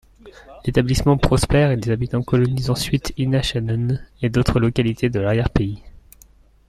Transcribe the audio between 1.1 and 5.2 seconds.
prospère et des habitants colonisent ensuite Innishannon et d'autres localités de